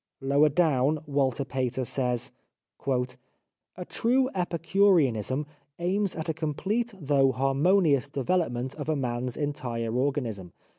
[0.19, 2.31] Lower down Walter Pater says:
[2.87, 5.45] "A true Epicureanism
[5.77, 10.53] aims at a complete though har monious development of man's entire organism.